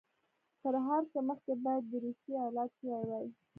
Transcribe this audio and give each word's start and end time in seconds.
تر 0.61 0.73
هر 0.87 1.01
څه 1.11 1.19
مخکې 1.29 1.53
باید 1.63 1.83
د 1.87 1.93
روسیې 2.05 2.35
علاج 2.47 2.69
شوی 2.79 3.03
وای. 3.07 3.27